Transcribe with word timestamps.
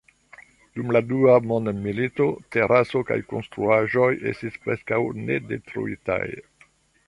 Dum 0.77 0.87
la 0.95 1.01
Dua 1.09 1.35
Mondmilito, 1.51 2.27
teraso 2.57 3.03
kaj 3.11 3.19
konstruaĵoj 3.35 4.09
estis 4.33 4.61
preskaŭ 4.67 4.99
ne 5.23 5.41
detruitaj. 5.55 6.23